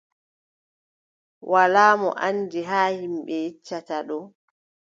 Walaa 1.51 1.93
mo 2.01 2.09
a 2.15 2.19
anndi, 2.27 2.59
haa 2.69 2.89
ƴimɓe 2.97 3.33
yeccata 3.43 3.97
ɗo, 4.07 4.17